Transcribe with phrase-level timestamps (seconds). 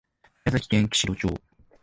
[0.47, 1.31] 宮崎県木城町